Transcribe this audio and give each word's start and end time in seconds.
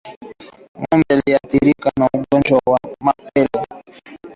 Ngombe 0.79 1.05
aliyeathirika 1.13 1.89
na 1.99 2.05
ugonjwa 2.15 2.61
wa 2.71 2.79
mapele 3.01 3.65